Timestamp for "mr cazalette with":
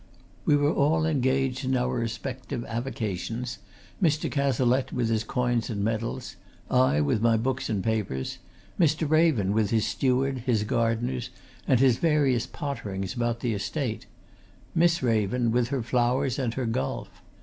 4.01-5.09